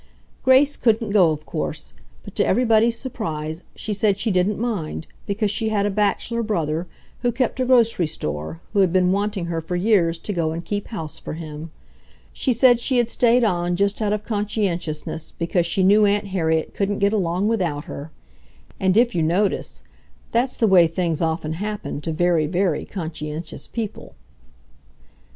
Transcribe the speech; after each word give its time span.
Grace 0.43 0.77
couldn't 0.77 1.11
go 1.11 1.29
of 1.29 1.45
course, 1.45 1.93
but 2.23 2.33
to 2.35 2.43
everybody's 2.43 2.97
surprise 2.97 3.61
she 3.75 3.93
said 3.93 4.17
she 4.17 4.31
didn't 4.31 4.57
mind, 4.57 5.05
because 5.27 5.51
she 5.51 5.69
had 5.69 5.85
a 5.85 5.91
bachelor 5.91 6.41
brother, 6.41 6.87
who 7.21 7.31
kept 7.31 7.59
a 7.59 7.65
grocery 7.65 8.07
store, 8.07 8.59
who 8.73 8.79
had 8.79 8.91
been 8.91 9.11
wanting 9.11 9.45
her 9.45 9.61
for 9.61 9.75
years 9.75 10.17
to 10.17 10.33
go 10.33 10.53
and 10.53 10.65
keep 10.65 10.87
house 10.87 11.19
for 11.19 11.33
him. 11.33 11.69
She 12.33 12.51
said 12.51 12.79
she 12.79 12.97
had 12.97 13.11
stayed 13.11 13.43
on 13.43 13.75
just 13.75 14.01
out 14.01 14.11
of 14.11 14.23
conscientiousness 14.23 15.33
because 15.37 15.67
she 15.67 15.83
knew 15.83 16.07
Aunt 16.07 16.29
Harriet 16.29 16.73
couldn't 16.73 16.97
get 16.97 17.13
along 17.13 17.47
without 17.47 17.85
her! 17.85 18.09
And 18.79 18.97
if 18.97 19.13
you 19.13 19.21
notice, 19.21 19.83
that's 20.31 20.57
the 20.57 20.65
way 20.65 20.87
things 20.87 21.21
often 21.21 21.53
happen 21.53 22.01
to 22.01 22.11
very, 22.11 22.47
very 22.47 22.85
conscientious 22.85 23.67
people. 23.67 24.15